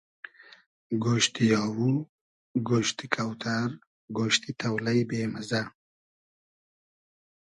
[1.03, 1.91] گۉشتی آوو,
[2.67, 3.69] گۉشتی کۆتئر,
[4.17, 5.61] گۉشتی تۆلݷ بې مئزۂ